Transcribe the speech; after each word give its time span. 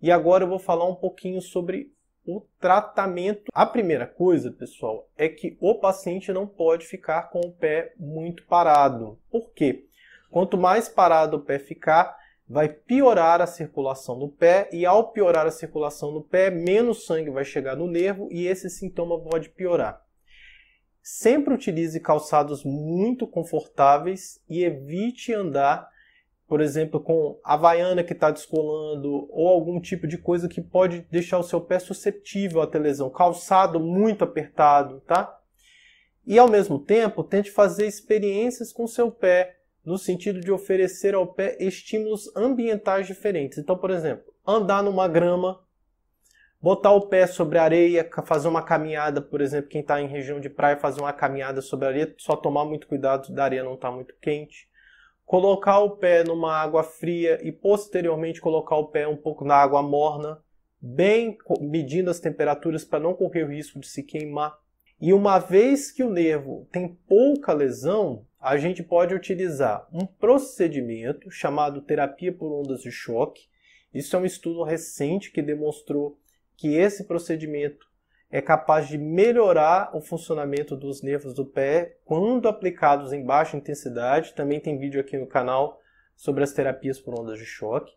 E 0.00 0.10
agora 0.12 0.44
eu 0.44 0.48
vou 0.48 0.58
falar 0.58 0.88
um 0.88 0.94
pouquinho 0.94 1.40
sobre 1.40 1.92
o 2.24 2.42
tratamento. 2.60 3.44
A 3.52 3.66
primeira 3.66 4.06
coisa, 4.06 4.50
pessoal, 4.50 5.08
é 5.16 5.28
que 5.28 5.56
o 5.60 5.74
paciente 5.74 6.32
não 6.32 6.46
pode 6.46 6.86
ficar 6.86 7.30
com 7.30 7.40
o 7.40 7.52
pé 7.52 7.92
muito 7.98 8.44
parado. 8.46 9.18
Por 9.30 9.50
quê? 9.52 9.86
Quanto 10.30 10.58
mais 10.58 10.88
parado 10.88 11.38
o 11.38 11.40
pé 11.40 11.58
ficar, 11.58 12.16
vai 12.46 12.68
piorar 12.68 13.40
a 13.40 13.46
circulação 13.46 14.16
no 14.18 14.28
pé 14.28 14.68
e 14.72 14.86
ao 14.86 15.10
piorar 15.10 15.46
a 15.46 15.50
circulação 15.50 16.12
no 16.12 16.22
pé, 16.22 16.50
menos 16.50 17.06
sangue 17.06 17.30
vai 17.30 17.44
chegar 17.44 17.76
no 17.76 17.86
nervo 17.86 18.28
e 18.30 18.46
esse 18.46 18.70
sintoma 18.70 19.20
pode 19.20 19.48
piorar. 19.48 20.02
Sempre 21.02 21.54
utilize 21.54 21.98
calçados 22.00 22.64
muito 22.64 23.26
confortáveis 23.26 24.42
e 24.48 24.62
evite 24.62 25.32
andar 25.32 25.88
por 26.48 26.62
exemplo, 26.62 26.98
com 26.98 27.38
a 27.44 27.56
vaiana 27.56 28.02
que 28.02 28.14
está 28.14 28.30
descolando 28.30 29.28
ou 29.30 29.46
algum 29.48 29.78
tipo 29.78 30.08
de 30.08 30.16
coisa 30.16 30.48
que 30.48 30.62
pode 30.62 31.06
deixar 31.10 31.38
o 31.38 31.42
seu 31.42 31.60
pé 31.60 31.78
suscetível 31.78 32.66
ter 32.66 32.78
lesão, 32.78 33.10
calçado 33.10 33.78
muito 33.78 34.24
apertado, 34.24 35.00
tá? 35.06 35.38
E 36.26 36.38
ao 36.38 36.48
mesmo 36.48 36.78
tempo, 36.78 37.22
tente 37.22 37.50
fazer 37.50 37.86
experiências 37.86 38.72
com 38.72 38.86
seu 38.86 39.10
pé, 39.10 39.58
no 39.84 39.98
sentido 39.98 40.40
de 40.40 40.50
oferecer 40.50 41.14
ao 41.14 41.26
pé 41.26 41.56
estímulos 41.60 42.34
ambientais 42.34 43.06
diferentes. 43.06 43.58
Então, 43.58 43.76
por 43.76 43.90
exemplo, 43.90 44.32
andar 44.46 44.82
numa 44.82 45.06
grama, 45.06 45.60
botar 46.60 46.92
o 46.92 47.08
pé 47.08 47.26
sobre 47.26 47.58
areia, 47.58 48.08
fazer 48.24 48.48
uma 48.48 48.62
caminhada, 48.62 49.20
por 49.20 49.42
exemplo, 49.42 49.68
quem 49.68 49.82
está 49.82 50.00
em 50.00 50.08
região 50.08 50.40
de 50.40 50.48
praia, 50.48 50.78
fazer 50.78 51.00
uma 51.00 51.12
caminhada 51.12 51.60
sobre 51.60 51.88
areia, 51.88 52.14
só 52.16 52.36
tomar 52.36 52.64
muito 52.64 52.86
cuidado 52.86 53.32
da 53.34 53.44
areia 53.44 53.62
não 53.62 53.74
estar 53.74 53.90
tá 53.90 53.94
muito 53.94 54.14
quente 54.20 54.68
colocar 55.28 55.80
o 55.80 55.90
pé 55.90 56.24
numa 56.24 56.56
água 56.56 56.82
fria 56.82 57.38
e 57.46 57.52
posteriormente 57.52 58.40
colocar 58.40 58.76
o 58.76 58.86
pé 58.86 59.06
um 59.06 59.16
pouco 59.16 59.44
na 59.44 59.56
água 59.56 59.82
morna, 59.82 60.42
bem 60.80 61.36
medindo 61.60 62.08
as 62.08 62.18
temperaturas 62.18 62.82
para 62.82 62.98
não 62.98 63.12
correr 63.12 63.44
o 63.44 63.48
risco 63.48 63.78
de 63.78 63.86
se 63.86 64.02
queimar. 64.02 64.58
E 64.98 65.12
uma 65.12 65.38
vez 65.38 65.92
que 65.92 66.02
o 66.02 66.08
nervo 66.08 66.66
tem 66.72 66.96
pouca 67.06 67.52
lesão, 67.52 68.24
a 68.40 68.56
gente 68.56 68.82
pode 68.82 69.14
utilizar 69.14 69.86
um 69.92 70.06
procedimento 70.06 71.30
chamado 71.30 71.82
terapia 71.82 72.32
por 72.32 72.50
ondas 72.50 72.80
de 72.80 72.90
choque. 72.90 73.48
Isso 73.92 74.16
é 74.16 74.18
um 74.18 74.24
estudo 74.24 74.62
recente 74.62 75.30
que 75.30 75.42
demonstrou 75.42 76.18
que 76.56 76.74
esse 76.74 77.04
procedimento 77.04 77.86
é 78.30 78.42
capaz 78.42 78.88
de 78.88 78.98
melhorar 78.98 79.90
o 79.96 80.00
funcionamento 80.00 80.76
dos 80.76 81.02
nervos 81.02 81.34
do 81.34 81.46
pé 81.46 81.96
quando 82.04 82.48
aplicados 82.48 83.12
em 83.12 83.24
baixa 83.24 83.56
intensidade. 83.56 84.34
Também 84.34 84.60
tem 84.60 84.78
vídeo 84.78 85.00
aqui 85.00 85.16
no 85.16 85.26
canal 85.26 85.80
sobre 86.14 86.44
as 86.44 86.52
terapias 86.52 87.00
por 87.00 87.18
ondas 87.18 87.38
de 87.38 87.46
choque. 87.46 87.92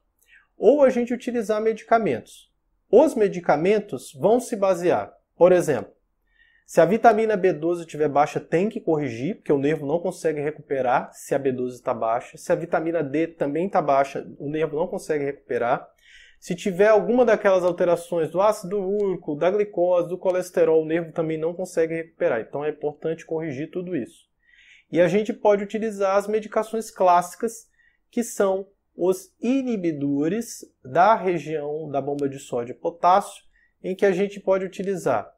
Ou 0.57 0.83
a 0.83 0.89
gente 0.89 1.13
utilizar 1.13 1.61
medicamentos. 1.61 2.51
Os 2.89 3.15
medicamentos 3.15 4.13
vão 4.13 4.39
se 4.39 4.55
basear, 4.55 5.13
por 5.35 5.51
exemplo, 5.51 5.93
se 6.71 6.79
a 6.79 6.85
vitamina 6.85 7.37
B12 7.37 7.81
estiver 7.81 8.07
baixa, 8.07 8.39
tem 8.39 8.69
que 8.69 8.79
corrigir, 8.79 9.35
porque 9.35 9.51
o 9.51 9.57
nervo 9.57 9.85
não 9.85 9.99
consegue 9.99 10.39
recuperar 10.39 11.11
se 11.11 11.35
a 11.35 11.39
B12 11.39 11.71
está 11.71 11.93
baixa. 11.93 12.37
Se 12.37 12.49
a 12.49 12.55
vitamina 12.55 13.03
D 13.03 13.27
também 13.27 13.65
está 13.65 13.81
baixa, 13.81 14.25
o 14.39 14.49
nervo 14.49 14.77
não 14.77 14.87
consegue 14.87 15.25
recuperar. 15.25 15.85
Se 16.41 16.55
tiver 16.55 16.87
alguma 16.87 17.23
daquelas 17.23 17.63
alterações 17.63 18.31
do 18.31 18.41
ácido 18.41 18.79
úrico, 18.81 19.35
da 19.35 19.51
glicose, 19.51 20.09
do 20.09 20.17
colesterol, 20.17 20.81
o 20.81 20.85
nervo 20.87 21.11
também 21.11 21.37
não 21.37 21.53
consegue 21.53 21.93
recuperar. 21.93 22.41
Então 22.41 22.65
é 22.65 22.71
importante 22.71 23.27
corrigir 23.27 23.69
tudo 23.69 23.95
isso. 23.95 24.27
E 24.91 24.99
a 24.99 25.07
gente 25.07 25.31
pode 25.33 25.63
utilizar 25.63 26.17
as 26.17 26.27
medicações 26.27 26.89
clássicas, 26.89 27.69
que 28.09 28.23
são 28.23 28.67
os 28.95 29.31
inibidores 29.39 30.65
da 30.83 31.13
região 31.13 31.87
da 31.91 32.01
bomba 32.01 32.27
de 32.27 32.39
sódio 32.39 32.73
e 32.73 32.75
potássio, 32.75 33.43
em 33.83 33.95
que 33.95 34.03
a 34.05 34.11
gente 34.11 34.39
pode 34.39 34.65
utilizar 34.65 35.31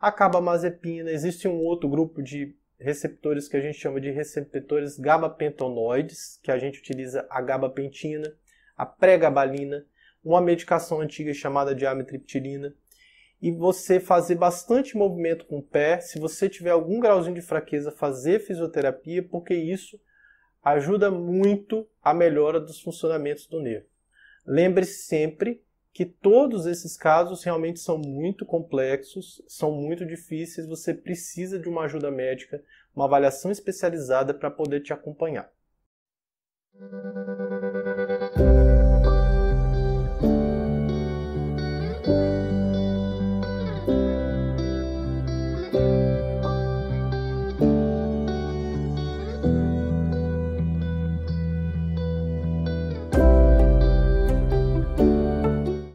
a 0.00 0.10
carbamazepina, 0.10 1.12
existe 1.12 1.46
um 1.46 1.60
outro 1.60 1.88
grupo 1.88 2.20
de 2.20 2.56
receptores 2.80 3.46
que 3.46 3.56
a 3.56 3.60
gente 3.60 3.78
chama 3.78 4.00
de 4.00 4.10
receptores 4.10 4.98
gabapentonoides, 4.98 6.40
que 6.42 6.50
a 6.50 6.58
gente 6.58 6.80
utiliza 6.80 7.24
a 7.30 7.40
gabapentina, 7.40 8.34
a 8.76 8.84
pregabalina, 8.84 9.86
uma 10.24 10.40
medicação 10.40 11.00
antiga 11.00 11.32
chamada 11.32 11.74
de 11.74 11.86
amitriptilina 11.86 12.74
e 13.40 13.52
você 13.52 14.00
fazer 14.00 14.34
bastante 14.34 14.96
movimento 14.96 15.46
com 15.46 15.58
o 15.58 15.62
pé. 15.62 16.00
Se 16.00 16.18
você 16.18 16.48
tiver 16.48 16.70
algum 16.70 16.98
grauzinho 17.00 17.34
de 17.34 17.42
fraqueza, 17.42 17.92
fazer 17.92 18.40
fisioterapia, 18.40 19.22
porque 19.22 19.54
isso 19.54 19.98
ajuda 20.62 21.10
muito 21.10 21.88
a 22.02 22.12
melhora 22.12 22.60
dos 22.60 22.80
funcionamentos 22.80 23.46
do 23.46 23.60
nervo. 23.60 23.86
Lembre-se 24.44 25.04
sempre 25.04 25.62
que 25.92 26.04
todos 26.04 26.66
esses 26.66 26.96
casos 26.96 27.42
realmente 27.42 27.80
são 27.80 27.98
muito 27.98 28.44
complexos, 28.44 29.42
são 29.48 29.72
muito 29.72 30.06
difíceis, 30.06 30.66
você 30.66 30.94
precisa 30.94 31.58
de 31.58 31.68
uma 31.68 31.84
ajuda 31.84 32.10
médica, 32.10 32.62
uma 32.94 33.04
avaliação 33.04 33.50
especializada 33.50 34.32
para 34.32 34.50
poder 34.50 34.80
te 34.80 34.92
acompanhar. 34.92 35.50